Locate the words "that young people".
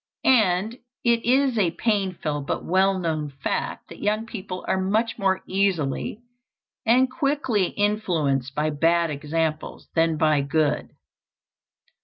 3.89-4.65